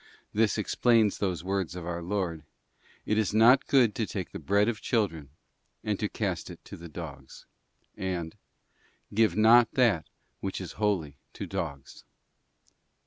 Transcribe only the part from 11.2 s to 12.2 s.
to dogs.